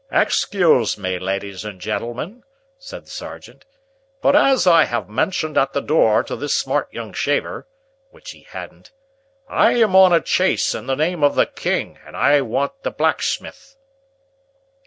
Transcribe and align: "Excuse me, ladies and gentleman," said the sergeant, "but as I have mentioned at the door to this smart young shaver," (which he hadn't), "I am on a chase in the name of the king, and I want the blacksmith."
"Excuse 0.11 0.97
me, 0.97 1.19
ladies 1.19 1.63
and 1.63 1.79
gentleman," 1.79 2.43
said 2.79 3.05
the 3.05 3.11
sergeant, 3.11 3.65
"but 4.19 4.35
as 4.35 4.65
I 4.65 4.85
have 4.85 5.07
mentioned 5.07 5.59
at 5.59 5.73
the 5.73 5.79
door 5.79 6.23
to 6.23 6.35
this 6.35 6.55
smart 6.55 6.91
young 6.91 7.13
shaver," 7.13 7.67
(which 8.09 8.31
he 8.31 8.41
hadn't), 8.49 8.89
"I 9.47 9.73
am 9.73 9.95
on 9.95 10.11
a 10.11 10.19
chase 10.19 10.73
in 10.73 10.87
the 10.87 10.95
name 10.95 11.23
of 11.23 11.35
the 11.35 11.45
king, 11.45 11.99
and 12.03 12.17
I 12.17 12.41
want 12.41 12.81
the 12.81 12.89
blacksmith." 12.89 13.75